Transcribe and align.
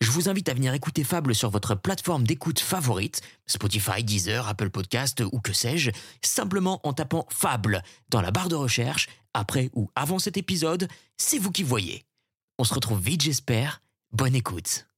Je 0.00 0.10
vous 0.10 0.30
invite 0.30 0.48
à 0.48 0.54
venir 0.54 0.72
écouter 0.72 1.04
Fable 1.04 1.34
sur 1.34 1.50
votre 1.50 1.74
plateforme 1.74 2.26
d'écoute 2.26 2.58
favorite, 2.58 3.20
Spotify, 3.46 4.02
Deezer, 4.02 4.48
Apple 4.48 4.70
Podcast 4.70 5.22
ou 5.30 5.40
que 5.40 5.52
sais-je, 5.52 5.90
simplement 6.24 6.80
en 6.84 6.94
tapant 6.94 7.26
Fable 7.28 7.82
dans 8.08 8.22
la 8.22 8.30
barre 8.30 8.48
de 8.48 8.54
recherche, 8.54 9.10
après 9.34 9.70
ou 9.74 9.90
avant 9.94 10.18
cet 10.18 10.38
épisode, 10.38 10.88
c'est 11.18 11.38
vous 11.38 11.52
qui 11.52 11.62
voyez. 11.62 12.02
On 12.58 12.64
se 12.64 12.72
retrouve 12.72 13.00
vite 13.00 13.20
j'espère, 13.20 13.82
bonne 14.12 14.34
écoute. 14.34 14.89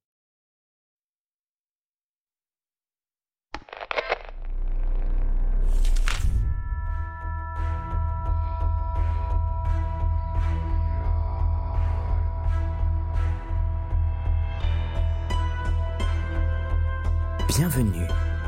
Bienvenue 17.59 18.07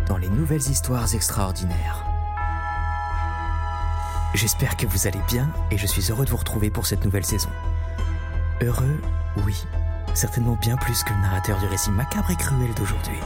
dans 0.08 0.16
les 0.16 0.30
nouvelles 0.30 0.66
histoires 0.70 1.14
extraordinaires. 1.14 2.06
J'espère 4.33 4.78
que 4.78 4.86
vous 4.86 5.06
allez 5.06 5.20
bien 5.28 5.50
et 5.70 5.77
je 5.77 5.86
suis 5.86 6.11
heureux 6.11 6.24
de 6.24 6.30
vous 6.30 6.38
retrouver 6.38 6.70
pour 6.70 6.86
cette 6.86 7.05
nouvelle 7.05 7.27
saison. 7.27 7.50
Heureux, 8.62 8.98
oui, 9.44 9.62
certainement 10.14 10.56
bien 10.58 10.78
plus 10.78 11.05
que 11.05 11.12
le 11.12 11.20
narrateur 11.20 11.58
du 11.58 11.66
récit 11.66 11.91
macabre 11.91 12.30
et 12.30 12.36
cruel 12.36 12.72
d'aujourd'hui. 12.78 13.19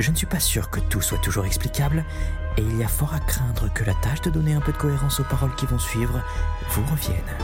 Je 0.00 0.10
ne 0.10 0.16
suis 0.16 0.26
pas 0.26 0.40
sûr 0.40 0.68
que 0.68 0.80
tout 0.80 1.00
soit 1.00 1.18
toujours 1.18 1.46
explicable 1.46 2.04
et 2.56 2.62
il 2.62 2.76
y 2.76 2.82
a 2.82 2.88
fort 2.88 3.14
à 3.14 3.20
craindre 3.20 3.72
que 3.72 3.84
la 3.84 3.94
tâche 3.94 4.22
de 4.22 4.30
donner 4.30 4.54
un 4.54 4.60
peu 4.60 4.72
de 4.72 4.78
cohérence 4.78 5.20
aux 5.20 5.24
paroles 5.24 5.54
qui 5.54 5.66
vont 5.66 5.78
suivre 5.78 6.20
vous 6.70 6.82
revienne. 6.90 7.36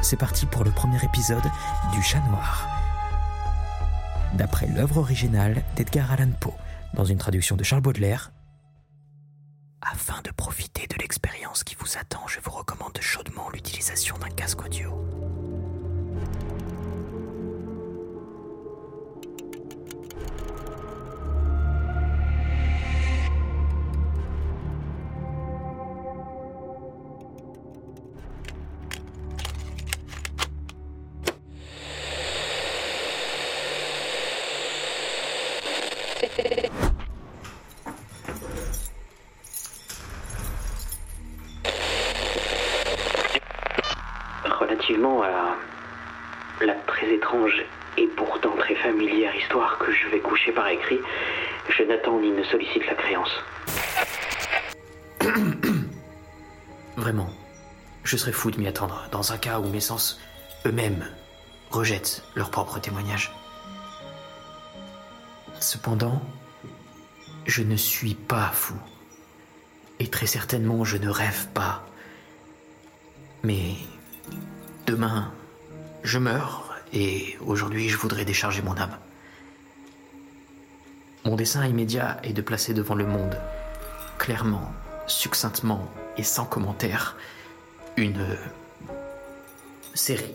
C'est 0.00 0.16
parti 0.16 0.46
pour 0.46 0.64
le 0.64 0.70
premier 0.70 1.04
épisode 1.04 1.44
du 1.92 2.02
Chat 2.02 2.20
Noir 2.30 2.77
d'après 4.34 4.66
l'œuvre 4.66 4.98
originale 4.98 5.62
d'Edgar 5.76 6.12
Allan 6.12 6.30
Poe, 6.40 6.54
dans 6.94 7.04
une 7.04 7.18
traduction 7.18 7.56
de 7.56 7.64
Charles 7.64 7.82
Baudelaire. 7.82 8.32
Afin 9.80 10.20
de 10.22 10.30
profiter 10.30 10.86
de 10.86 10.96
l'expérience 11.00 11.64
qui 11.64 11.76
vous 11.76 11.96
attend, 11.98 12.26
je 12.26 12.40
vous 12.40 12.50
recommande 12.50 12.98
chaudement 13.00 13.48
l'utilisation 13.50 14.18
d'un 14.18 14.30
casque 14.30 14.64
audio. 14.64 14.92
Je 51.78 51.84
n'attends 51.84 52.18
ni 52.18 52.30
ne 52.30 52.42
sollicite 52.44 52.84
la 52.86 52.94
créance. 52.94 53.30
Vraiment, 56.96 57.30
je 58.02 58.16
serais 58.16 58.32
fou 58.32 58.50
de 58.50 58.58
m'y 58.58 58.66
attendre 58.66 59.06
dans 59.12 59.32
un 59.32 59.38
cas 59.38 59.60
où 59.60 59.68
mes 59.68 59.80
sens 59.80 60.20
eux-mêmes 60.66 61.06
rejettent 61.70 62.24
leur 62.34 62.50
propre 62.50 62.80
témoignage. 62.80 63.32
Cependant, 65.60 66.20
je 67.46 67.62
ne 67.62 67.76
suis 67.76 68.14
pas 68.14 68.50
fou. 68.52 68.74
Et 70.00 70.08
très 70.08 70.26
certainement, 70.26 70.84
je 70.84 70.96
ne 70.96 71.08
rêve 71.08 71.46
pas. 71.54 71.84
Mais 73.44 73.74
demain, 74.86 75.32
je 76.02 76.18
meurs 76.18 76.74
et 76.92 77.36
aujourd'hui, 77.40 77.88
je 77.88 77.96
voudrais 77.96 78.24
décharger 78.24 78.62
mon 78.62 78.76
âme. 78.76 78.96
Mon 81.24 81.36
dessin 81.36 81.66
immédiat 81.66 82.18
est 82.22 82.32
de 82.32 82.42
placer 82.42 82.74
devant 82.74 82.94
le 82.94 83.06
monde, 83.06 83.38
clairement, 84.18 84.72
succinctement 85.06 85.88
et 86.16 86.22
sans 86.22 86.44
commentaire, 86.44 87.16
une 87.96 88.24
série 89.94 90.34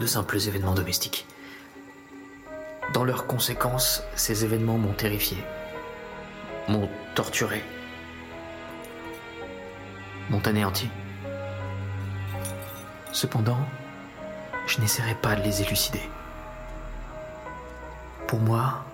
de 0.00 0.06
simples 0.06 0.36
événements 0.36 0.74
domestiques. 0.74 1.26
Dans 2.94 3.04
leurs 3.04 3.26
conséquences, 3.26 4.02
ces 4.16 4.44
événements 4.44 4.78
m'ont 4.78 4.94
terrifié, 4.94 5.36
m'ont 6.66 6.88
torturé, 7.14 7.62
m'ont 10.30 10.40
anéanti. 10.46 10.88
Cependant, 13.12 13.58
je 14.66 14.80
n'essaierai 14.80 15.14
pas 15.14 15.36
de 15.36 15.42
les 15.42 15.62
élucider. 15.62 16.02
Pour 18.26 18.38
moi, 18.40 18.84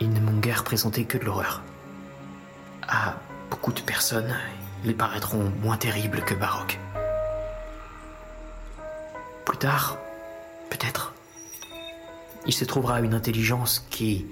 ils 0.00 0.12
ne 0.12 0.20
m'ont 0.20 0.38
guère 0.38 0.64
présenté 0.64 1.04
que 1.04 1.18
de 1.18 1.24
l'horreur. 1.24 1.62
À 2.86 3.16
beaucoup 3.50 3.72
de 3.72 3.80
personnes, 3.80 4.34
ils 4.84 4.96
paraîtront 4.96 5.52
moins 5.62 5.76
terribles 5.76 6.22
que 6.22 6.34
baroques. 6.34 6.78
Plus 9.44 9.58
tard, 9.58 9.98
peut-être, 10.70 11.14
il 12.46 12.52
se 12.52 12.64
trouvera 12.64 13.00
une 13.00 13.14
intelligence 13.14 13.86
qui 13.90 14.26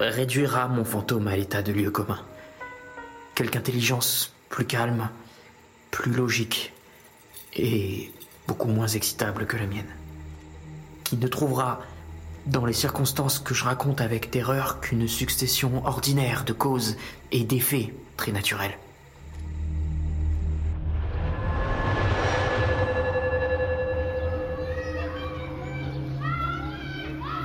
réduira 0.00 0.68
mon 0.68 0.84
fantôme 0.84 1.28
à 1.28 1.36
l'état 1.36 1.62
de 1.62 1.72
lieu 1.72 1.90
commun. 1.90 2.20
Quelque 3.34 3.56
intelligence 3.56 4.34
plus 4.48 4.66
calme, 4.66 5.08
plus 5.90 6.12
logique 6.12 6.72
et 7.54 8.12
beaucoup 8.46 8.68
moins 8.68 8.88
excitable 8.88 9.46
que 9.46 9.56
la 9.56 9.66
mienne. 9.66 9.94
Qui 11.04 11.16
ne 11.16 11.28
trouvera, 11.28 11.80
dans 12.46 12.64
les 12.64 12.72
circonstances 12.72 13.38
que 13.38 13.54
je 13.54 13.64
raconte 13.64 14.00
avec 14.00 14.30
terreur, 14.30 14.80
qu'une 14.80 15.08
succession 15.08 15.84
ordinaire 15.84 16.44
de 16.44 16.52
causes 16.52 16.96
et 17.32 17.44
d'effets 17.44 17.92
très 18.16 18.32
naturels. 18.32 18.78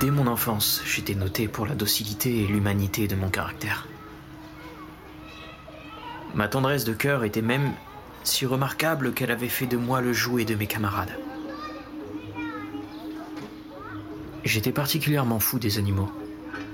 Dès 0.00 0.10
mon 0.10 0.26
enfance, 0.26 0.82
j'étais 0.84 1.14
noté 1.14 1.46
pour 1.46 1.64
la 1.64 1.76
docilité 1.76 2.42
et 2.42 2.46
l'humanité 2.48 3.06
de 3.06 3.14
mon 3.14 3.28
caractère. 3.28 3.86
Ma 6.34 6.48
tendresse 6.48 6.84
de 6.84 6.92
cœur 6.92 7.22
était 7.22 7.42
même 7.42 7.72
si 8.24 8.46
remarquable 8.46 9.12
qu'elle 9.12 9.30
avait 9.30 9.48
fait 9.48 9.66
de 9.66 9.76
moi 9.76 10.00
le 10.00 10.12
jouet 10.12 10.44
de 10.44 10.54
mes 10.54 10.66
camarades. 10.66 11.16
J'étais 14.44 14.72
particulièrement 14.72 15.38
fou 15.38 15.58
des 15.58 15.78
animaux, 15.78 16.10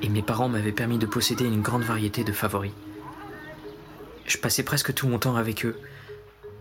et 0.03 0.09
mes 0.09 0.23
parents 0.23 0.49
m'avaient 0.49 0.73
permis 0.73 0.99
de 0.99 1.06
posséder 1.06 1.44
une 1.44 1.62
grande 1.62 1.82
variété 1.82 2.25
de 2.25 2.32
favoris. 2.32 2.73
Je 4.26 4.38
passais 4.38 4.62
presque 4.62 4.94
tout 4.94 5.09
mon 5.09 5.19
temps 5.19 5.37
avec 5.37 5.65
eux, 5.65 5.79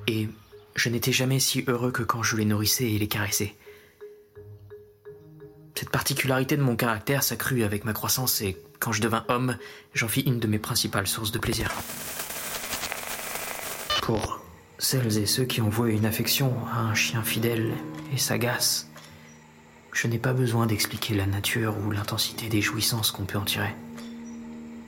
et 0.07 0.29
je 0.75 0.89
n'étais 0.89 1.11
jamais 1.11 1.39
si 1.39 1.63
heureux 1.67 1.91
que 1.91 2.03
quand 2.03 2.23
je 2.23 2.37
les 2.37 2.45
nourrissais 2.45 2.91
et 2.91 2.99
les 2.99 3.07
caressais. 3.07 3.55
Cette 5.75 5.89
particularité 5.89 6.57
de 6.57 6.63
mon 6.63 6.75
caractère 6.75 7.23
s'accrut 7.23 7.63
avec 7.63 7.85
ma 7.85 7.93
croissance 7.93 8.41
et 8.41 8.57
quand 8.79 8.91
je 8.91 9.01
devins 9.01 9.25
homme, 9.27 9.57
j'en 9.93 10.07
fis 10.07 10.21
une 10.21 10.39
de 10.39 10.47
mes 10.47 10.59
principales 10.59 11.07
sources 11.07 11.31
de 11.31 11.39
plaisir. 11.39 11.71
Pour 14.01 14.41
celles 14.79 15.17
et 15.17 15.25
ceux 15.25 15.45
qui 15.45 15.61
ont 15.61 15.69
voué 15.69 15.93
une 15.93 16.05
affection 16.05 16.53
à 16.73 16.79
un 16.79 16.95
chien 16.95 17.21
fidèle 17.21 17.73
et 18.13 18.17
sagace, 18.17 18.86
je 19.91 20.07
n'ai 20.07 20.19
pas 20.19 20.33
besoin 20.33 20.65
d'expliquer 20.65 21.15
la 21.15 21.25
nature 21.25 21.75
ou 21.85 21.91
l'intensité 21.91 22.49
des 22.49 22.61
jouissances 22.61 23.11
qu'on 23.11 23.25
peut 23.25 23.37
en 23.37 23.45
tirer. 23.45 23.75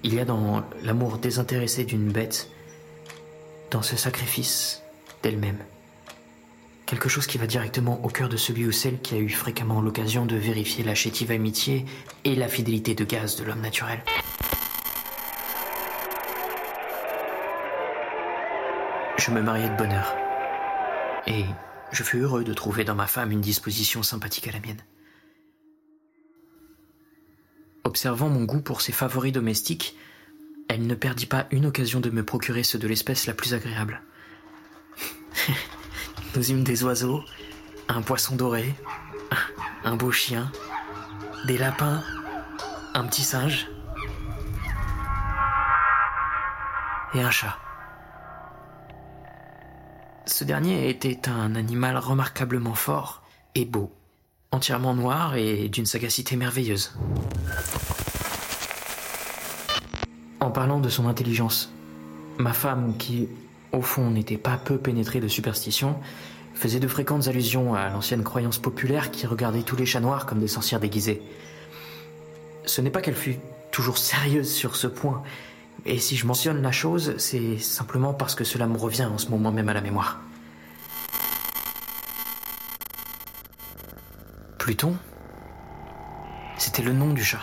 Il 0.04 0.14
y 0.14 0.20
a 0.20 0.26
dans 0.26 0.64
l'amour 0.84 1.18
désintéressé 1.18 1.84
d'une 1.84 2.12
bête, 2.12 2.50
dans 3.72 3.82
ce 3.82 3.96
sacrifice 3.96 4.82
d'elle-même, 5.24 5.60
Quelque 6.90 7.08
chose 7.08 7.28
qui 7.28 7.38
va 7.38 7.46
directement 7.46 8.04
au 8.04 8.08
cœur 8.08 8.30
de 8.30 8.36
celui 8.36 8.66
ou 8.66 8.72
celle 8.72 9.00
qui 9.00 9.14
a 9.14 9.20
eu 9.20 9.30
fréquemment 9.30 9.80
l'occasion 9.80 10.26
de 10.26 10.36
vérifier 10.36 10.84
la 10.84 10.96
chétive 10.96 11.30
amitié 11.30 11.86
et 12.26 12.34
la 12.34 12.48
fidélité 12.48 12.96
de 12.96 13.04
gaz 13.04 13.36
de 13.36 13.44
l'homme 13.44 13.62
naturel. 13.62 14.00
Je 19.20 19.30
me 19.30 19.40
mariai 19.40 19.70
de 19.70 19.76
bonne 19.76 19.92
heure. 19.92 20.16
Et 21.28 21.46
je 21.92 22.04
fus 22.04 22.20
heureux 22.20 22.44
de 22.44 22.54
trouver 22.54 22.84
dans 22.84 22.96
ma 22.96 23.08
femme 23.08 23.32
une 23.32 23.42
disposition 23.42 24.04
sympathique 24.04 24.48
à 24.48 24.52
la 24.52 24.60
mienne. 24.60 24.84
Observant 27.84 28.30
mon 28.30 28.44
goût 28.44 28.62
pour 28.62 28.82
ses 28.82 28.92
favoris 28.92 29.34
domestiques, 29.34 29.96
elle 30.68 30.86
ne 30.86 30.96
perdit 30.96 31.26
pas 31.26 31.48
une 31.52 31.66
occasion 31.66 32.00
de 32.00 32.10
me 32.10 32.24
procurer 32.24 32.64
ceux 32.64 32.78
de 32.78 32.88
l'espèce 32.88 33.26
la 33.26 33.34
plus 33.34 33.54
agréable. 33.54 34.02
Nous 36.36 36.52
eûmes 36.52 36.64
des 36.64 36.84
oiseaux, 36.84 37.24
un 37.88 38.04
poisson 38.04 38.36
doré, 38.36 38.76
un 39.84 39.96
beau 39.96 40.12
chien, 40.12 40.52
des 41.48 41.58
lapins, 41.58 42.04
un 42.94 43.06
petit 43.06 43.24
singe 43.24 43.68
et 47.16 47.22
un 47.22 47.32
chat. 47.32 47.58
Ce 50.40 50.46
dernier 50.46 50.88
était 50.88 51.28
un 51.28 51.54
animal 51.54 51.98
remarquablement 51.98 52.74
fort 52.74 53.24
et 53.56 53.66
beau, 53.66 53.92
entièrement 54.52 54.94
noir 54.94 55.36
et 55.36 55.68
d'une 55.68 55.86
sagacité 55.86 56.38
merveilleuse. 56.38 56.94
En 60.40 60.50
parlant 60.50 60.80
de 60.80 60.88
son 60.88 61.10
intelligence, 61.10 61.74
ma 62.38 62.54
femme, 62.54 62.96
qui 62.98 63.28
au 63.74 63.82
fond 63.82 64.12
n'était 64.12 64.38
pas 64.38 64.56
peu 64.56 64.78
pénétrée 64.78 65.20
de 65.20 65.28
superstition, 65.28 66.00
faisait 66.54 66.80
de 66.80 66.88
fréquentes 66.88 67.28
allusions 67.28 67.74
à 67.74 67.90
l'ancienne 67.90 68.24
croyance 68.24 68.60
populaire 68.60 69.12
qui 69.12 69.28
regardait 69.28 69.64
tous 69.64 69.76
les 69.76 69.86
chats 69.86 70.00
noirs 70.00 70.26
comme 70.26 70.40
des 70.40 70.48
sorcières 70.48 70.80
déguisées. 70.80 71.22
Ce 72.64 72.80
n'est 72.80 72.92
pas 72.92 73.02
qu'elle 73.02 73.14
fût 73.14 73.40
toujours 73.72 73.98
sérieuse 73.98 74.50
sur 74.50 74.78
ce 74.78 74.88
point, 74.88 75.22
et 75.86 76.00
si 76.00 76.16
je 76.16 76.26
mentionne 76.26 76.62
la 76.62 76.72
chose, 76.72 77.16
c'est 77.18 77.58
simplement 77.58 78.14
parce 78.14 78.36
que 78.36 78.46
cela 78.46 78.68
me 78.68 78.78
revient 78.78 79.10
en 79.14 79.18
ce 79.18 79.28
moment 79.28 79.52
même 79.52 79.68
à 79.68 79.74
la 79.74 79.82
mémoire. 79.82 80.22
Pluton 84.70 84.96
C'était 86.60 86.84
le 86.84 86.94
nom 86.94 87.12
du 87.12 87.24
chat. 87.24 87.42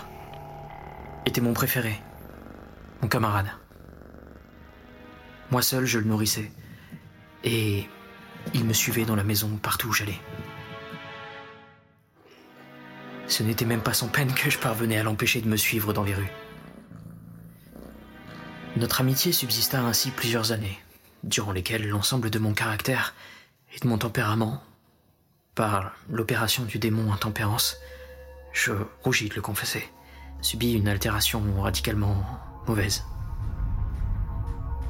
Était 1.24 1.40
mon 1.40 1.54
préféré. 1.54 2.00
Mon 3.02 3.08
camarade. 3.08 3.48
Moi 5.50 5.60
seul, 5.60 5.86
je 5.86 5.98
le 5.98 6.04
nourrissais. 6.04 6.52
Et 7.42 7.88
il 8.54 8.64
me 8.64 8.72
suivait 8.72 9.06
dans 9.06 9.16
la 9.16 9.24
maison 9.24 9.48
partout 9.60 9.88
où 9.88 9.92
j'allais. 9.92 10.20
Ce 13.26 13.42
n'était 13.42 13.64
même 13.64 13.82
pas 13.82 13.92
sans 13.92 14.06
peine 14.06 14.32
que 14.32 14.48
je 14.48 14.58
parvenais 14.58 14.98
à 14.98 15.02
l'empêcher 15.02 15.40
de 15.40 15.48
me 15.48 15.56
suivre 15.56 15.92
dans 15.92 16.04
les 16.04 16.14
rues. 16.14 16.30
Notre 18.76 19.00
amitié 19.00 19.32
subsista 19.32 19.80
ainsi 19.80 20.12
plusieurs 20.12 20.52
années, 20.52 20.78
durant 21.24 21.50
lesquelles 21.50 21.88
l'ensemble 21.88 22.30
de 22.30 22.38
mon 22.38 22.54
caractère 22.54 23.16
et 23.74 23.80
de 23.80 23.88
mon 23.88 23.98
tempérament, 23.98 24.62
par 25.56 25.92
l'opération 26.10 26.64
du 26.64 26.78
démon 26.78 27.12
intempérance, 27.12 27.78
je 28.52 28.72
rougis 29.02 29.30
de 29.30 29.34
le 29.34 29.40
confesser, 29.40 29.88
subit 30.42 30.74
une 30.74 30.86
altération 30.86 31.42
radicalement 31.60 32.22
mauvaise. 32.68 33.04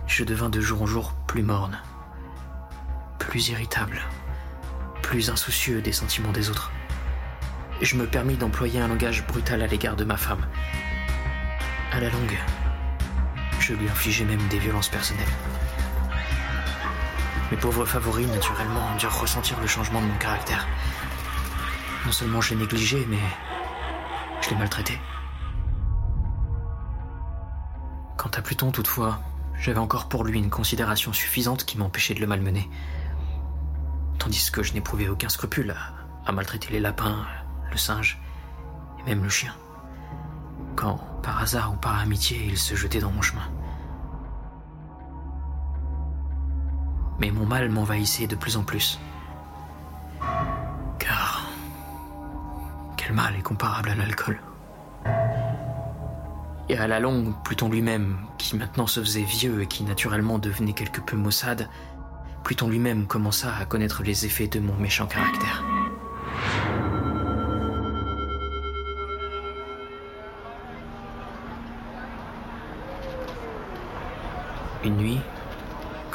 Je 0.09 0.25
devins 0.25 0.51
de 0.51 0.61
jour 0.61 0.83
en 0.83 0.87
jour 0.87 1.15
plus 1.29 1.45
morne, 1.45 1.79
plus 3.21 3.49
irritable, 3.49 4.01
plus 5.03 5.31
insoucieux 5.31 5.81
des 5.81 5.93
sentiments 5.93 6.33
des 6.33 6.51
autres. 6.51 6.73
Je 7.81 7.95
me 7.97 8.07
permis 8.07 8.37
d'employer 8.37 8.81
un 8.81 8.89
langage 8.89 9.25
brutal 9.27 9.63
à 9.63 9.69
l'égard 9.69 9.95
de 9.95 10.05
ma 10.05 10.17
femme. 10.17 10.47
À 11.93 12.01
la 12.01 12.11
longue, 12.11 12.39
je 13.61 13.73
lui 13.73 13.89
infligeais 13.89 14.25
même 14.25 14.47
des 14.49 14.59
violences 14.59 14.89
personnelles. 14.89 15.25
Mes 17.51 17.57
pauvres 17.57 17.85
favoris, 17.85 18.27
naturellement, 18.27 18.81
ont 18.93 18.97
dû 18.97 19.07
ressentir 19.07 19.61
le 19.61 19.67
changement 19.67 20.01
de 20.01 20.07
mon 20.07 20.19
caractère. 20.19 20.67
Non 22.05 22.13
seulement 22.13 22.41
je 22.41 22.51
l'ai 22.51 22.61
négligé, 22.61 23.07
mais 23.09 23.21
je 24.41 24.51
l'ai 24.51 24.57
maltraité. 24.57 24.99
Quant 28.17 28.31
à 28.35 28.43
Pluton, 28.43 28.73
toutefois, 28.73 29.21
j'avais 29.61 29.79
encore 29.79 30.09
pour 30.09 30.25
lui 30.25 30.39
une 30.39 30.51
considération 30.51 31.13
suffisante 31.13 31.65
qui 31.65 31.79
m'empêchait 31.79 32.15
de 32.15 32.21
le 32.21 32.27
malmener. 32.27 32.69
Tandis 34.19 34.51
que 34.51 34.65
je 34.65 34.73
n'éprouvais 34.73 35.09
aucun 35.09 35.29
scrupule 35.29 35.71
à, 35.71 36.29
à 36.29 36.33
maltraiter 36.33 36.73
les 36.73 36.81
lapins, 36.81 37.27
le 37.71 37.77
singe 37.77 38.21
et 38.99 39.05
même 39.05 39.23
le 39.23 39.29
chien. 39.29 39.55
Quand, 40.75 40.97
par 41.23 41.41
hasard 41.41 41.75
ou 41.75 41.77
par 41.77 41.99
amitié, 42.01 42.45
il 42.45 42.59
se 42.59 42.75
jetait 42.75 43.01
dans 43.01 43.13
mon 43.13 43.23
chemin. 43.23 43.49
Mais 47.19 47.31
mon 47.31 47.47
mal 47.47 47.71
m'envahissait 47.71 48.27
de 48.27 48.37
plus 48.37 48.57
en 48.57 48.63
plus. 48.63 48.99
Car 50.99 51.47
quel 52.97 53.13
mal 53.13 53.35
est 53.37 53.43
comparable 53.43 53.91
à 53.91 53.95
l'alcool 53.95 54.41
Et 56.69 56.77
à 56.77 56.87
la 56.87 57.01
longue, 57.01 57.33
Pluton 57.45 57.69
lui-même, 57.69 58.19
qui 58.39 58.57
maintenant 58.57 58.87
se 58.87 59.01
faisait 59.01 59.23
vieux 59.23 59.63
et 59.63 59.67
qui 59.67 59.85
naturellement 59.85 60.39
devenait 60.39 60.73
quelque 60.73 61.01
peu 61.01 61.17
maussade, 61.17 61.69
Pluton 62.43 62.69
lui-même 62.69 63.07
commença 63.07 63.55
à 63.57 63.65
connaître 63.65 64.03
les 64.03 64.27
effets 64.27 64.49
de 64.49 64.61
mon 64.61 64.75
méchant 64.75 65.07
caractère. 65.07 65.65
Une 74.85 74.97
nuit, 74.97 75.21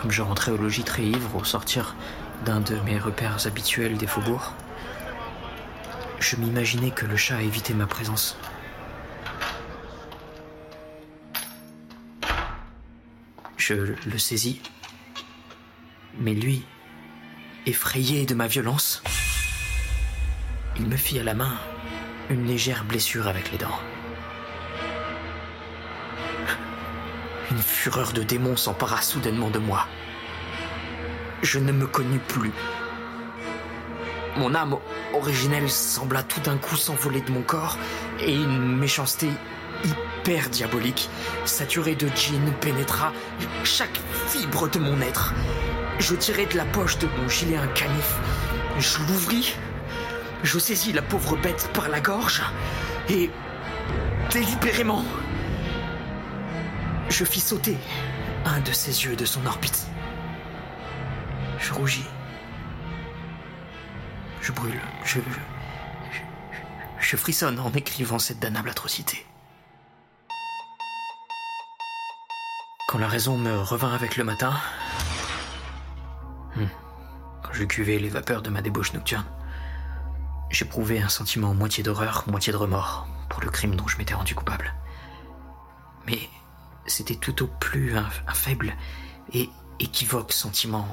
comme 0.02 0.12
je 0.12 0.24
rentrais 0.24 0.52
au 0.52 0.58
logis 0.58 0.84
très 0.84 1.04
ivre 1.04 1.36
au 1.36 1.44
sortir 1.44 1.96
d'un 2.44 2.60
de 2.60 2.76
mes 2.86 2.98
repères 2.98 3.46
habituels 3.46 3.98
des 3.98 4.08
faubourgs, 4.08 4.54
je 6.20 6.36
m'imaginais 6.38 6.90
que 6.90 7.06
le 7.06 7.16
chat 7.16 7.42
évitait 7.44 7.76
ma 7.76 7.86
présence. 7.86 8.36
Je 13.58 13.76
le 13.76 14.18
saisis, 14.18 14.60
mais 16.20 16.34
lui, 16.34 16.66
effrayé 17.68 18.26
de 18.26 18.34
ma 18.34 18.48
violence, 18.48 19.04
il 20.78 20.88
me 20.88 20.98
fit 20.98 21.20
à 21.20 21.24
la 21.24 21.36
main 21.36 21.54
une 22.32 22.48
légère 22.48 22.86
blessure 22.86 23.28
avec 23.28 23.52
les 23.52 23.60
dents. 23.60 23.80
Une 27.52 27.58
fureur 27.58 28.14
de 28.14 28.24
démon 28.24 28.56
s'empara 28.56 29.02
soudainement 29.02 29.50
de 29.50 29.60
moi. 29.60 29.86
Je 31.42 31.60
ne 31.60 31.74
me 31.74 31.86
connus 31.86 32.22
plus. 32.26 32.54
Mon 34.38 34.56
âme 34.56 34.78
originelle 35.14 35.70
sembla 35.70 36.24
tout 36.24 36.40
d'un 36.40 36.58
coup 36.58 36.78
s'envoler 36.78 37.20
de 37.20 37.32
mon 37.32 37.42
corps 37.42 37.78
et 38.22 38.34
une 38.34 38.78
méchanceté 38.78 39.28
hyper 39.84 40.50
diabolique, 40.50 41.10
saturée 41.44 41.96
de 41.96 42.08
djinn, 42.16 42.54
pénétra 42.62 43.12
chaque 43.66 44.00
fibre 44.28 44.70
de 44.70 44.80
mon 44.80 45.02
être. 45.02 45.34
Je 46.00 46.16
tirai 46.16 46.46
de 46.46 46.56
la 46.56 46.66
poche 46.66 47.00
de 47.00 47.08
mon 47.18 47.28
gilet 47.28 47.58
un 47.58 47.68
canif, 47.68 48.18
je 48.80 49.00
l'ouvris, 49.00 49.56
je 50.44 50.58
saisis 50.58 50.94
la 50.94 51.02
pauvre 51.02 51.36
bête 51.36 51.70
par 51.74 51.90
la 51.90 52.00
gorge 52.00 52.42
et 53.10 53.30
délibérément, 54.32 55.04
je 57.22 57.26
fis 57.26 57.40
sauter 57.40 57.78
un 58.46 58.62
de 58.62 58.72
ses 58.72 59.06
yeux 59.06 59.16
de 59.16 59.26
son 59.26 59.46
orbite. 59.46 59.86
Je 61.60 61.72
rougis. 61.72 62.08
Je 64.42 64.52
brûle. 64.52 64.82
Je, 65.06 65.20
je, 67.00 67.18
frissonne 67.18 67.60
en 67.60 67.72
écrivant 67.74 68.18
cette 68.18 68.40
damnable 68.40 68.72
atrocité. 68.72 69.24
Quand 72.88 72.98
la 72.98 73.08
raison 73.08 73.38
me 73.38 73.56
revint 73.56 73.94
avec 73.94 74.18
le 74.18 74.24
matin, 74.24 74.56
hmm, 76.56 76.66
quand 77.44 77.54
je 77.54 77.66
cuvais 77.66 78.00
les 78.00 78.10
vapeurs 78.10 78.42
de 78.42 78.50
ma 78.50 78.64
débauche 78.64 78.94
nocturne, 78.94 79.28
j'éprouvais 80.50 81.00
un 81.00 81.10
sentiment 81.10 81.54
moitié 81.54 81.84
d'horreur, 81.84 82.24
moitié 82.32 82.52
de 82.52 82.58
remords 82.58 83.08
pour 83.30 83.42
le 83.42 83.52
crime 83.52 83.76
dont 83.76 83.88
je 83.88 84.00
m'étais 84.00 84.16
rendu 84.16 84.34
coupable. 84.34 84.74
Mais 86.08 86.28
c'était 86.92 87.16
tout 87.16 87.44
au 87.44 87.48
plus 87.48 87.96
un, 87.98 88.10
faible 88.34 88.76
et 89.34 89.50
équivoque 89.80 90.34
sentiment. 90.34 90.88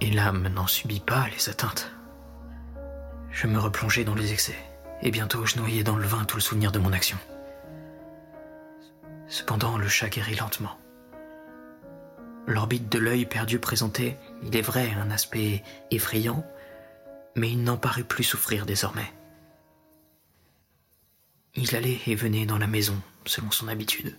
Et 0.00 0.10
l'âme 0.10 0.48
n'en 0.48 0.66
subit 0.66 1.00
pas 1.00 1.26
les 1.28 1.48
atteintes. 1.48 1.92
Je 3.30 3.46
me 3.46 3.58
replongeai 3.58 4.04
dans 4.04 4.14
les 4.14 4.32
excès, 4.32 4.58
et 5.02 5.10
bientôt 5.10 5.46
je 5.46 5.56
noyais 5.56 5.84
dans 5.84 5.96
le 5.96 6.06
vin 6.06 6.24
tout 6.24 6.36
le 6.36 6.42
souvenir 6.42 6.72
de 6.72 6.78
mon 6.78 6.92
action. 6.92 7.18
Cependant, 9.28 9.78
le 9.78 9.88
chat 9.88 10.08
guérit 10.08 10.36
lentement. 10.36 10.78
L'orbite 12.46 12.88
de 12.88 12.98
l'œil 12.98 13.26
perdu 13.26 13.58
présentait, 13.58 14.16
il 14.42 14.56
est 14.56 14.62
vrai, 14.62 14.92
un 15.00 15.10
aspect 15.10 15.64
effrayant, 15.90 16.44
mais 17.34 17.50
il 17.50 17.62
n'en 17.62 17.76
parut 17.76 18.04
plus 18.04 18.24
souffrir 18.24 18.66
désormais. 18.66 19.12
Il 21.54 21.74
allait 21.74 22.00
et 22.06 22.14
venait 22.14 22.46
dans 22.46 22.58
la 22.58 22.66
maison, 22.66 23.00
selon 23.26 23.50
son 23.50 23.68
habitude. 23.68 24.18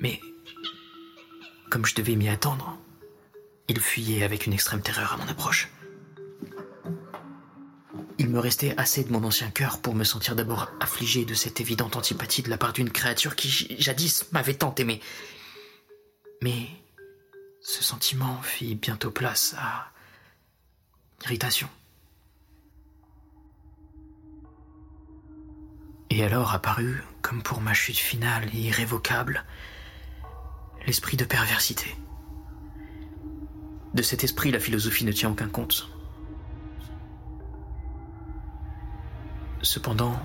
Mais, 0.00 0.20
comme 1.70 1.84
je 1.86 1.94
devais 1.94 2.16
m'y 2.16 2.28
attendre, 2.28 2.78
il 3.68 3.80
fuyait 3.80 4.22
avec 4.22 4.46
une 4.46 4.52
extrême 4.52 4.82
terreur 4.82 5.12
à 5.12 5.16
mon 5.16 5.28
approche. 5.28 5.68
Il 8.18 8.30
me 8.30 8.38
restait 8.38 8.74
assez 8.76 9.04
de 9.04 9.12
mon 9.12 9.24
ancien 9.24 9.50
cœur 9.50 9.80
pour 9.80 9.94
me 9.94 10.04
sentir 10.04 10.34
d'abord 10.34 10.70
affligé 10.80 11.24
de 11.24 11.34
cette 11.34 11.60
évidente 11.60 11.96
antipathie 11.96 12.42
de 12.42 12.50
la 12.50 12.58
part 12.58 12.72
d'une 12.72 12.90
créature 12.90 13.36
qui 13.36 13.76
jadis 13.78 14.32
m'avait 14.32 14.54
tant 14.54 14.74
aimé. 14.76 15.00
Mais 16.42 16.66
ce 17.60 17.82
sentiment 17.82 18.40
fit 18.42 18.74
bientôt 18.74 19.10
place 19.10 19.54
à 19.58 19.90
irritation. 21.24 21.68
Et 26.16 26.24
alors 26.24 26.54
apparut, 26.54 27.04
comme 27.20 27.42
pour 27.42 27.60
ma 27.60 27.74
chute 27.74 27.98
finale 27.98 28.48
et 28.54 28.56
irrévocable, 28.56 29.44
l'esprit 30.86 31.18
de 31.18 31.26
perversité. 31.26 31.94
De 33.92 34.00
cet 34.00 34.24
esprit, 34.24 34.50
la 34.50 34.58
philosophie 34.58 35.04
ne 35.04 35.12
tient 35.12 35.28
aucun 35.28 35.48
compte. 35.48 35.90
Cependant, 39.60 40.18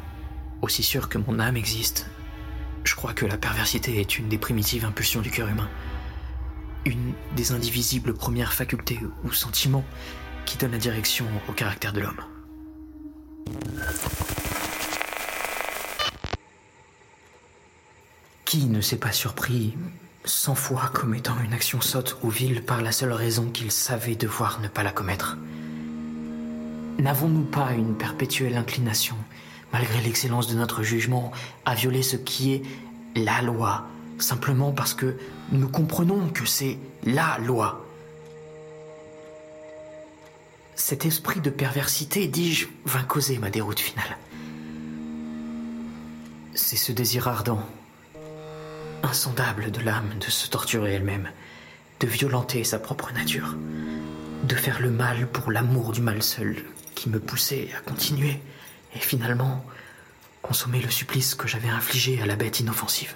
aussi 0.62 0.82
sûr 0.82 1.10
que 1.10 1.18
mon 1.18 1.40
âme 1.40 1.58
existe, 1.58 2.10
je 2.86 2.96
crois 2.96 3.14
que 3.14 3.26
la 3.26 3.38
perversité 3.38 4.00
est 4.00 4.18
une 4.18 4.30
des 4.30 4.38
primitives 4.38 4.86
impulsions 4.86 5.20
du 5.20 5.30
cœur 5.30 5.50
humain, 5.50 5.70
une 6.86 7.12
des 7.36 7.52
indivisibles 7.52 8.14
premières 8.14 8.54
facultés 8.54 9.02
ou 9.26 9.34
sentiments 9.34 9.84
qui 10.46 10.58
donnent 10.58 10.72
la 10.72 10.78
direction 10.78 11.28
au 11.50 11.52
caractère 11.52 11.92
de 11.92 12.00
l'homme. 12.00 12.22
Qui 18.52 18.66
ne 18.66 18.82
s'est 18.82 18.98
pas 18.98 19.14
surpris 19.14 19.78
cent 20.26 20.56
fois 20.56 20.92
commettant 20.94 21.40
une 21.40 21.54
action 21.54 21.80
sotte 21.80 22.18
ou 22.22 22.30
vile 22.30 22.66
par 22.66 22.82
la 22.82 22.92
seule 22.92 23.14
raison 23.14 23.50
qu'il 23.50 23.72
savait 23.72 24.16
devoir 24.16 24.60
ne 24.60 24.68
pas 24.68 24.84
la 24.84 24.92
commettre 24.92 25.38
N'avons-nous 27.00 27.46
pas 27.46 27.72
une 27.72 27.96
perpétuelle 27.96 28.58
inclination, 28.58 29.16
malgré 29.72 30.02
l'excellence 30.02 30.48
de 30.48 30.56
notre 30.56 30.84
jugement, 30.84 31.32
à 31.64 31.76
violer 31.76 32.04
ce 32.04 32.18
qui 32.18 32.52
est 32.52 32.62
la 33.16 33.42
loi, 33.42 33.88
simplement 34.20 34.74
parce 34.74 34.94
que 34.94 35.16
nous 35.54 35.70
comprenons 35.70 36.28
que 36.28 36.46
c'est 36.46 36.78
la 37.06 37.38
loi? 37.38 37.88
Cet 40.76 41.06
esprit 41.06 41.40
de 41.40 41.52
perversité, 41.52 42.28
dis-je, 42.28 42.68
vint 42.84 43.04
causer 43.04 43.38
ma 43.38 43.50
déroute 43.50 43.80
finale. 43.80 44.18
C'est 46.54 46.76
ce 46.76 46.92
désir 46.92 47.30
ardent, 47.30 47.66
insondable 49.04 49.72
de 49.72 49.82
l'âme 49.82 50.18
de 50.20 50.30
se 50.30 50.50
torturer 50.50 50.94
elle-même, 50.94 51.30
de 52.00 52.08
violenter 52.08 52.64
sa 52.64 52.80
propre 52.80 53.12
nature, 53.14 53.56
de 54.44 54.56
faire 54.56 54.82
le 54.82 54.92
mal 54.92 55.28
pour 55.28 55.52
l'amour 55.52 55.92
du 55.92 56.02
mal 56.02 56.24
seul, 56.24 56.56
qui 56.96 57.10
me 57.10 57.20
poussait 57.20 57.70
à 57.78 57.82
continuer 57.82 58.40
et 58.96 59.00
finalement 59.00 59.66
consommer 60.42 60.82
le 60.82 60.90
supplice 60.90 61.36
que 61.36 61.48
j'avais 61.48 61.70
infligé 61.70 62.22
à 62.22 62.26
la 62.26 62.36
bête 62.36 62.60
inoffensive. 62.60 63.16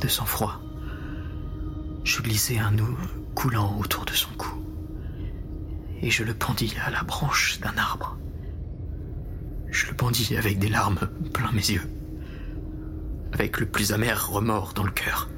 De 0.00 0.08
sang-froid, 0.08 0.60
je 2.04 2.22
glissai 2.22 2.58
un 2.58 2.70
nœud 2.70 2.94
coulant 3.34 3.78
autour 3.78 4.04
de 4.04 4.12
son 4.12 4.30
cou 4.36 4.50
et 6.02 6.10
je 6.10 6.24
le 6.24 6.34
pendis 6.34 6.74
à 6.84 6.90
la 6.90 7.02
branche 7.02 7.58
d'un 7.60 7.76
arbre. 7.76 8.16
Je 9.70 9.86
le 9.86 9.94
pendis 9.94 10.36
avec 10.36 10.58
des 10.58 10.68
larmes 10.68 11.08
plein 11.32 11.52
mes 11.52 11.70
yeux, 11.70 11.82
avec 13.32 13.58
le 13.60 13.66
plus 13.66 13.92
amer 13.92 14.28
remords 14.28 14.72
dans 14.74 14.84
le 14.84 14.90
cœur. 14.90 15.28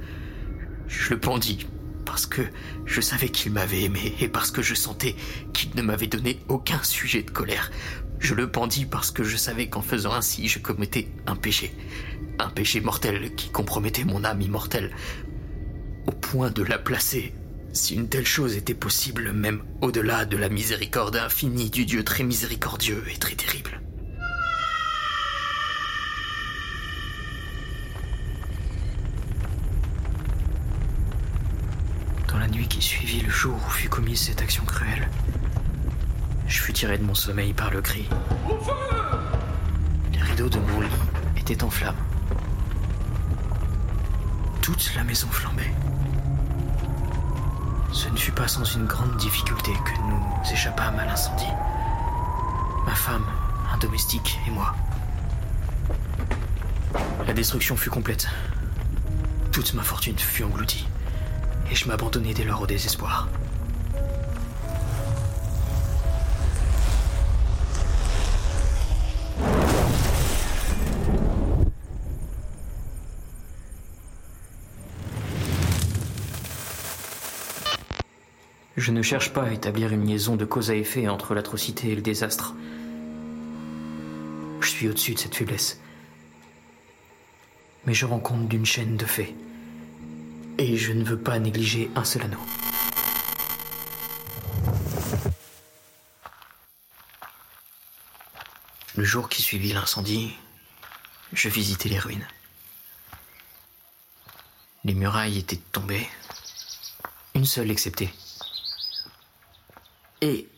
Je 0.86 1.10
le 1.10 1.18
pendis 1.18 1.66
parce 2.04 2.26
que 2.26 2.42
je 2.86 3.00
savais 3.00 3.28
qu'il 3.28 3.52
m'avait 3.52 3.82
aimé 3.82 4.14
et 4.20 4.28
parce 4.28 4.50
que 4.50 4.62
je 4.62 4.74
sentais 4.74 5.14
qu'il 5.52 5.74
ne 5.76 5.82
m'avait 5.82 6.06
donné 6.06 6.40
aucun 6.48 6.82
sujet 6.82 7.22
de 7.22 7.30
colère. 7.30 7.70
Je 8.20 8.34
le 8.34 8.50
pendis 8.50 8.84
parce 8.84 9.10
que 9.10 9.24
je 9.24 9.36
savais 9.36 9.68
qu'en 9.68 9.80
faisant 9.80 10.12
ainsi, 10.12 10.46
je 10.46 10.58
commettais 10.58 11.08
un 11.26 11.36
péché. 11.36 11.74
Un 12.38 12.50
péché 12.50 12.80
mortel 12.82 13.34
qui 13.34 13.48
compromettait 13.48 14.04
mon 14.04 14.24
âme 14.24 14.42
immortelle. 14.42 14.90
Au 16.06 16.12
point 16.12 16.50
de 16.50 16.62
la 16.62 16.78
placer, 16.78 17.32
si 17.72 17.94
une 17.94 18.08
telle 18.08 18.26
chose 18.26 18.56
était 18.56 18.74
possible, 18.74 19.32
même 19.32 19.62
au-delà 19.80 20.26
de 20.26 20.36
la 20.36 20.50
miséricorde 20.50 21.16
infinie 21.16 21.70
du 21.70 21.86
Dieu 21.86 22.04
très 22.04 22.22
miséricordieux 22.22 23.02
et 23.10 23.16
très 23.16 23.34
terrible. 23.34 23.80
Dans 32.28 32.38
la 32.38 32.48
nuit 32.48 32.68
qui 32.68 32.82
suivit 32.82 33.22
le 33.22 33.30
jour 33.30 33.54
où 33.54 33.70
fut 33.70 33.88
commise 33.88 34.20
cette 34.20 34.42
action 34.42 34.64
cruelle, 34.64 35.08
je 36.50 36.60
fus 36.60 36.72
tiré 36.72 36.98
de 36.98 37.04
mon 37.04 37.14
sommeil 37.14 37.52
par 37.52 37.70
le 37.70 37.80
cri. 37.80 38.08
Les 40.12 40.20
rideaux 40.20 40.48
de 40.48 40.58
mon 40.58 40.80
lit 40.80 40.88
étaient 41.36 41.62
en 41.62 41.70
flammes. 41.70 41.94
Toute 44.60 44.92
la 44.96 45.04
maison 45.04 45.28
flambait. 45.28 45.72
Ce 47.92 48.08
ne 48.08 48.16
fut 48.16 48.32
pas 48.32 48.48
sans 48.48 48.64
une 48.64 48.86
grande 48.86 49.16
difficulté 49.16 49.70
que 49.84 50.00
nous 50.02 50.52
échappâmes 50.52 50.98
à 50.98 51.06
l'incendie. 51.06 51.52
Ma 52.84 52.94
femme, 52.96 53.24
un 53.72 53.78
domestique 53.78 54.38
et 54.48 54.50
moi. 54.50 54.74
La 57.26 57.32
destruction 57.32 57.76
fut 57.76 57.90
complète. 57.90 58.26
Toute 59.52 59.74
ma 59.74 59.82
fortune 59.82 60.18
fut 60.18 60.42
engloutie. 60.42 60.88
Et 61.70 61.76
je 61.76 61.86
m'abandonnai 61.86 62.34
dès 62.34 62.44
lors 62.44 62.62
au 62.62 62.66
désespoir. 62.66 63.28
Je 78.80 78.92
ne 78.92 79.02
cherche 79.02 79.34
pas 79.34 79.42
à 79.42 79.50
établir 79.50 79.92
une 79.92 80.06
liaison 80.06 80.36
de 80.36 80.46
cause 80.46 80.70
à 80.70 80.74
effet 80.74 81.06
entre 81.06 81.34
l'atrocité 81.34 81.90
et 81.90 81.94
le 81.94 82.00
désastre. 82.00 82.54
Je 84.62 84.68
suis 84.70 84.88
au-dessus 84.88 85.12
de 85.12 85.18
cette 85.18 85.34
faiblesse. 85.34 85.78
Mais 87.84 87.92
je 87.92 88.06
rends 88.06 88.20
compte 88.20 88.48
d'une 88.48 88.64
chaîne 88.64 88.96
de 88.96 89.04
faits. 89.04 89.34
Et 90.56 90.78
je 90.78 90.94
ne 90.94 91.04
veux 91.04 91.18
pas 91.18 91.38
négliger 91.38 91.90
un 91.94 92.04
seul 92.04 92.22
anneau. 92.22 92.40
Le 98.96 99.04
jour 99.04 99.28
qui 99.28 99.42
suivit 99.42 99.74
l'incendie, 99.74 100.32
je 101.34 101.50
visitai 101.50 101.90
les 101.90 101.98
ruines. 101.98 102.26
Les 104.84 104.94
murailles 104.94 105.36
étaient 105.36 105.60
tombées, 105.70 106.08
une 107.34 107.44
seule 107.44 107.70
exceptée. 107.70 108.10
Et 110.20 110.48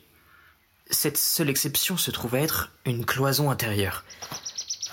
cette 0.90 1.16
seule 1.16 1.50
exception 1.50 1.96
se 1.96 2.10
trouvait 2.10 2.42
être 2.42 2.70
une 2.84 3.04
cloison 3.04 3.50
intérieure, 3.50 4.04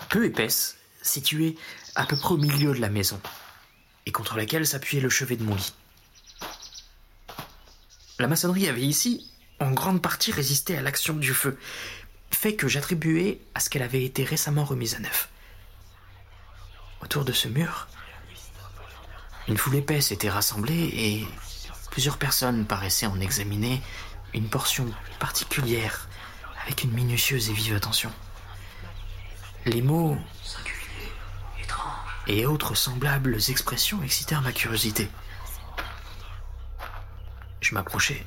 peu 0.09 0.25
épaisse, 0.25 0.77
située 1.01 1.57
à 1.95 2.05
peu 2.05 2.15
près 2.15 2.33
au 2.33 2.37
milieu 2.37 2.73
de 2.73 2.79
la 2.79 2.89
maison, 2.89 3.19
et 4.05 4.11
contre 4.11 4.37
laquelle 4.37 4.67
s'appuyait 4.67 5.01
le 5.01 5.09
chevet 5.09 5.35
de 5.35 5.43
mon 5.43 5.55
lit. 5.55 5.73
La 8.19 8.27
maçonnerie 8.27 8.67
avait 8.67 8.81
ici, 8.81 9.31
en 9.59 9.71
grande 9.71 10.01
partie, 10.01 10.31
résisté 10.31 10.77
à 10.77 10.81
l'action 10.81 11.15
du 11.15 11.33
feu, 11.33 11.57
fait 12.31 12.55
que 12.55 12.67
j'attribuais 12.67 13.39
à 13.55 13.59
ce 13.59 13.69
qu'elle 13.69 13.81
avait 13.81 14.03
été 14.03 14.23
récemment 14.23 14.63
remise 14.63 14.95
à 14.95 14.99
neuf. 14.99 15.29
Autour 17.01 17.25
de 17.25 17.31
ce 17.31 17.47
mur, 17.47 17.87
une 19.47 19.57
foule 19.57 19.75
épaisse 19.75 20.11
était 20.11 20.29
rassemblée 20.29 20.91
et 20.93 21.27
plusieurs 21.91 22.17
personnes 22.17 22.65
paraissaient 22.65 23.07
en 23.07 23.19
examiner 23.19 23.81
une 24.33 24.49
portion 24.49 24.91
particulière 25.19 26.07
avec 26.63 26.83
une 26.83 26.91
minutieuse 26.91 27.49
et 27.49 27.53
vive 27.53 27.75
attention. 27.75 28.11
Les 29.65 29.81
mots 29.81 30.17
et 32.27 32.45
autres 32.45 32.75
semblables 32.75 33.37
expressions 33.49 34.03
excitèrent 34.03 34.41
ma 34.41 34.51
curiosité. 34.51 35.09
Je 37.61 37.73
m'approchai 37.73 38.25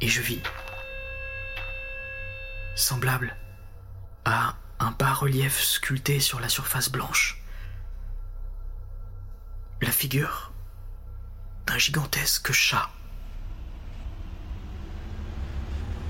et 0.00 0.08
je 0.08 0.20
vis, 0.20 0.40
semblable 2.74 3.36
à 4.24 4.54
un 4.78 4.90
bas-relief 4.92 5.60
sculpté 5.60 6.20
sur 6.20 6.40
la 6.40 6.48
surface 6.48 6.90
blanche, 6.90 7.42
la 9.80 9.90
figure 9.90 10.52
d'un 11.66 11.78
gigantesque 11.78 12.52
chat. 12.52 12.90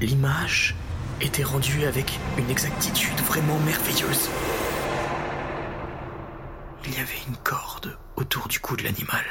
L'image 0.03 0.75
était 1.21 1.45
rendue 1.45 1.85
avec 1.85 2.19
une 2.37 2.51
exactitude 2.51 3.21
vraiment 3.21 3.57
merveilleuse. 3.61 4.29
Il 6.85 6.95
y 6.95 6.97
avait 6.97 7.23
une 7.29 7.37
corde 7.37 7.97
autour 8.17 8.49
du 8.49 8.59
cou 8.59 8.77
de 8.77 8.83
l'animal. 8.83 9.25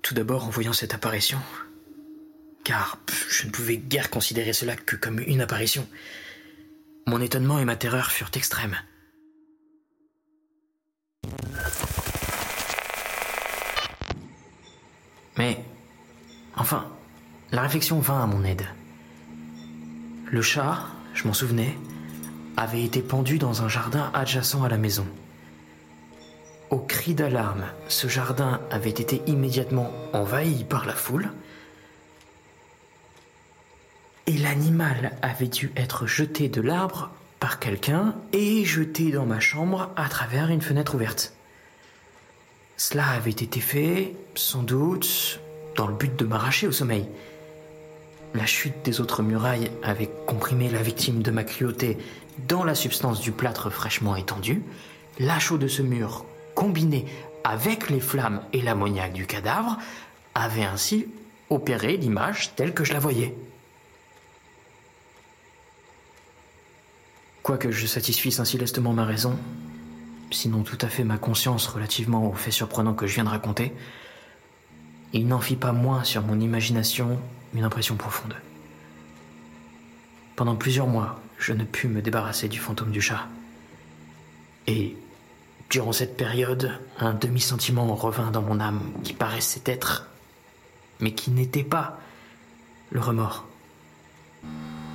Tout 0.00 0.14
d'abord 0.14 0.46
en 0.46 0.48
voyant 0.48 0.72
cette 0.72 0.94
apparition, 0.94 1.40
car 2.64 2.98
je 3.28 3.46
ne 3.46 3.52
pouvais 3.52 3.76
guère 3.76 4.10
considérer 4.10 4.52
cela 4.52 4.74
que 4.74 4.96
comme 4.96 5.20
une 5.20 5.42
apparition, 5.42 5.86
mon 7.06 7.20
étonnement 7.20 7.58
et 7.58 7.64
ma 7.64 7.76
terreur 7.76 8.10
furent 8.10 8.30
extrêmes. 8.34 8.76
Mais, 15.36 15.64
enfin, 16.56 16.90
la 17.52 17.62
réflexion 17.62 17.98
vint 18.00 18.22
à 18.22 18.26
mon 18.26 18.44
aide. 18.44 18.64
Le 20.26 20.42
chat, 20.42 20.86
je 21.12 21.26
m'en 21.26 21.34
souvenais, 21.34 21.76
avait 22.56 22.82
été 22.82 23.02
pendu 23.02 23.38
dans 23.38 23.62
un 23.62 23.68
jardin 23.68 24.10
adjacent 24.14 24.62
à 24.62 24.68
la 24.68 24.78
maison. 24.78 25.06
Au 26.70 26.78
cri 26.78 27.14
d'alarme, 27.14 27.64
ce 27.88 28.08
jardin 28.08 28.60
avait 28.70 28.90
été 28.90 29.22
immédiatement 29.26 29.92
envahi 30.12 30.64
par 30.64 30.86
la 30.86 30.94
foule, 30.94 31.30
et 34.26 34.38
l'animal 34.38 35.12
avait 35.22 35.48
dû 35.48 35.72
être 35.76 36.06
jeté 36.06 36.48
de 36.48 36.60
l'arbre 36.60 37.10
par 37.40 37.58
quelqu'un 37.58 38.14
et 38.32 38.64
jeté 38.64 39.10
dans 39.10 39.26
ma 39.26 39.40
chambre 39.40 39.90
à 39.96 40.08
travers 40.08 40.48
une 40.48 40.62
fenêtre 40.62 40.94
ouverte. 40.94 41.34
Cela 42.76 43.06
avait 43.08 43.30
été 43.30 43.60
fait, 43.60 44.14
sans 44.34 44.62
doute, 44.62 45.40
dans 45.76 45.86
le 45.86 45.94
but 45.94 46.16
de 46.16 46.24
m'arracher 46.24 46.66
au 46.66 46.72
sommeil. 46.72 47.06
La 48.34 48.46
chute 48.46 48.84
des 48.84 49.00
autres 49.00 49.22
murailles 49.22 49.70
avait 49.82 50.10
comprimé 50.26 50.68
la 50.68 50.82
victime 50.82 51.22
de 51.22 51.30
ma 51.30 51.44
cruauté 51.44 51.98
dans 52.48 52.64
la 52.64 52.74
substance 52.74 53.20
du 53.20 53.30
plâtre 53.30 53.70
fraîchement 53.70 54.16
étendu. 54.16 54.62
La 55.18 55.38
chaux 55.38 55.58
de 55.58 55.68
ce 55.68 55.82
mur 55.82 56.24
combiné 56.54 57.04
avec 57.44 57.90
les 57.90 58.00
flammes 58.00 58.40
et 58.52 58.62
l'ammoniaque 58.62 59.12
du 59.12 59.26
cadavre, 59.26 59.78
avait 60.34 60.64
ainsi 60.64 61.06
opéré 61.50 61.96
l'image 61.96 62.54
telle 62.56 62.72
que 62.72 62.84
je 62.84 62.92
la 62.92 62.98
voyais. 62.98 63.36
Quoique 67.44 67.70
je 67.70 67.86
satisfisse 67.86 68.40
ainsi 68.40 68.58
lestement 68.58 68.92
ma 68.92 69.04
raison, 69.04 69.38
sinon 70.32 70.64
tout 70.64 70.78
à 70.80 70.88
fait 70.88 71.04
ma 71.04 71.18
conscience 71.18 71.68
relativement 71.68 72.28
aux 72.28 72.32
faits 72.32 72.52
surprenants 72.52 72.94
que 72.94 73.06
je 73.06 73.14
viens 73.14 73.24
de 73.24 73.28
raconter, 73.28 73.72
il 75.12 75.28
n'en 75.28 75.40
fit 75.40 75.54
pas 75.54 75.70
moins 75.70 76.02
sur 76.02 76.22
mon 76.22 76.40
imagination 76.40 77.20
une 77.54 77.62
impression 77.62 77.94
profonde. 77.94 78.34
Pendant 80.34 80.56
plusieurs 80.56 80.88
mois, 80.88 81.20
je 81.38 81.52
ne 81.52 81.62
pus 81.62 81.86
me 81.86 82.02
débarrasser 82.02 82.48
du 82.48 82.58
fantôme 82.58 82.90
du 82.90 83.00
chat. 83.00 83.28
Et 84.66 84.96
Durant 85.70 85.92
cette 85.92 86.16
période, 86.16 86.78
un 87.00 87.14
demi-sentiment 87.14 87.92
revint 87.96 88.30
dans 88.30 88.42
mon 88.42 88.60
âme 88.60 88.92
qui 89.02 89.12
paraissait 89.12 89.62
être, 89.66 90.06
mais 91.00 91.12
qui 91.12 91.32
n'était 91.32 91.64
pas, 91.64 91.98
le 92.90 93.00
remords. 93.00 93.44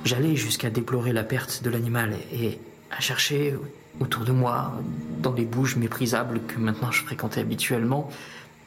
J'allais 0.04 0.34
jusqu'à 0.34 0.70
déplorer 0.70 1.12
la 1.12 1.22
perte 1.22 1.62
de 1.62 1.70
l'animal 1.70 2.14
et 2.32 2.58
à 2.90 3.00
chercher 3.00 3.54
autour 4.00 4.24
de 4.24 4.32
moi, 4.32 4.72
dans 5.20 5.32
les 5.32 5.44
bouges 5.44 5.76
méprisables 5.76 6.40
que 6.46 6.58
maintenant 6.58 6.90
je 6.90 7.02
fréquentais 7.02 7.40
habituellement, 7.40 8.08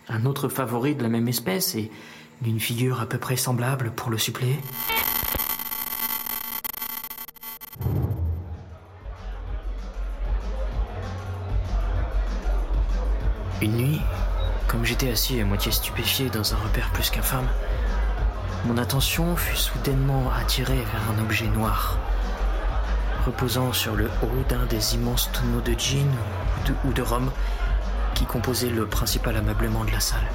un 0.09 0.25
autre 0.25 0.47
favori 0.47 0.95
de 0.95 1.01
la 1.01 1.09
même 1.09 1.27
espèce 1.27 1.75
et 1.75 1.89
d'une 2.41 2.59
figure 2.59 3.01
à 3.01 3.07
peu 3.07 3.17
près 3.17 3.35
semblable 3.35 3.91
pour 3.95 4.09
le 4.09 4.17
suppléer. 4.17 4.59
Une 13.61 13.77
nuit, 13.77 14.01
comme 14.67 14.85
j'étais 14.85 15.09
assis 15.09 15.39
à 15.39 15.45
moitié 15.45 15.71
stupéfié 15.71 16.29
dans 16.29 16.53
un 16.53 16.57
repère 16.57 16.91
plus 16.91 17.09
qu'infâme, 17.09 17.47
mon 18.65 18.77
attention 18.77 19.35
fut 19.35 19.57
soudainement 19.57 20.31
attirée 20.39 20.75
vers 20.75 21.01
un 21.13 21.21
objet 21.21 21.47
noir, 21.47 21.97
reposant 23.25 23.73
sur 23.73 23.95
le 23.95 24.09
haut 24.21 24.43
d'un 24.47 24.65
des 24.65 24.95
immenses 24.95 25.29
tonneaux 25.33 25.61
de 25.61 25.77
gin 25.77 26.07
ou 26.85 26.93
de, 26.93 27.01
rhum 27.01 27.29
qui 28.13 28.25
composaient 28.25 28.69
le 28.69 28.87
principal 28.87 29.35
ameublement 29.35 29.83
de 29.83 29.91
la 29.91 29.99
salle. 29.99 30.27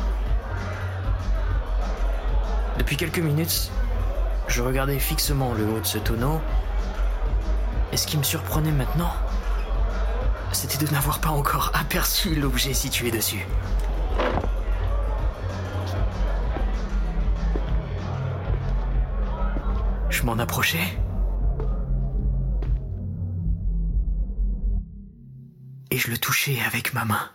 Depuis 2.79 2.97
quelques 2.97 3.19
minutes, 3.19 3.71
je 4.47 4.63
regardais 4.63 4.99
fixement 4.99 5.55
le 5.55 5.65
haut 5.65 5.81
de 5.81 5.87
ce 5.87 5.99
tonneau, 5.99 6.41
et 7.93 7.97
ce 7.97 8.07
qui 8.07 8.19
me 8.19 8.23
surprenait 8.23 8.73
maintenant, 8.73 9.13
c'était 10.53 10.85
de 10.85 10.91
n'avoir 10.93 11.21
pas 11.21 11.31
encore 11.31 11.71
aperçu 11.75 12.35
l'objet 12.35 12.75
situé 12.75 13.11
dessus. 13.11 13.47
M'en 20.29 20.39
approchais. 20.39 20.79
Et 25.91 25.97
je 25.97 26.11
le 26.11 26.19
touchais 26.19 26.59
avec 26.67 26.93
ma 26.93 27.07
main. 27.07 27.31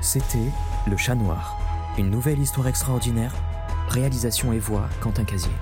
C'était 0.00 0.38
le 0.88 0.96
chat 0.96 1.14
noir, 1.14 1.56
une 1.98 2.10
nouvelle 2.10 2.40
histoire 2.40 2.66
extraordinaire, 2.66 3.32
réalisation 3.88 4.52
et 4.52 4.58
voix 4.58 4.88
Quentin 5.00 5.24
Casier. 5.24 5.52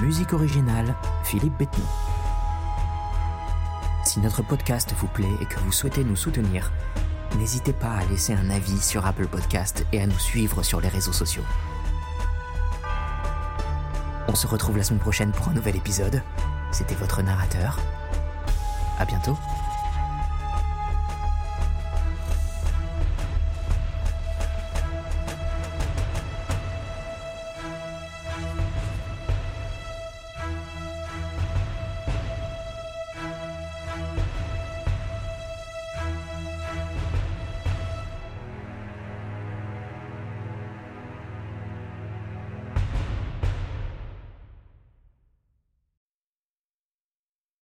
Musique 0.00 0.32
originale 0.32 0.94
Philippe 1.24 1.58
Bettenon. 1.58 2.01
Si 4.12 4.20
notre 4.20 4.42
podcast 4.42 4.92
vous 4.98 5.06
plaît 5.06 5.38
et 5.40 5.46
que 5.46 5.58
vous 5.60 5.72
souhaitez 5.72 6.04
nous 6.04 6.16
soutenir, 6.16 6.70
n'hésitez 7.38 7.72
pas 7.72 7.92
à 7.92 8.04
laisser 8.04 8.34
un 8.34 8.50
avis 8.50 8.78
sur 8.78 9.06
Apple 9.06 9.26
Podcast 9.26 9.86
et 9.90 10.02
à 10.02 10.06
nous 10.06 10.18
suivre 10.18 10.62
sur 10.62 10.82
les 10.82 10.88
réseaux 10.88 11.14
sociaux. 11.14 11.44
On 14.28 14.34
se 14.34 14.46
retrouve 14.46 14.76
la 14.76 14.84
semaine 14.84 15.00
prochaine 15.00 15.32
pour 15.32 15.48
un 15.48 15.54
nouvel 15.54 15.76
épisode. 15.76 16.22
C'était 16.72 16.94
votre 16.94 17.22
narrateur. 17.22 17.80
À 18.98 19.06
bientôt. 19.06 19.38